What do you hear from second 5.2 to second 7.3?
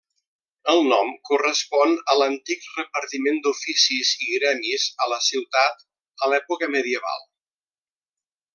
ciutat a l'època medieval.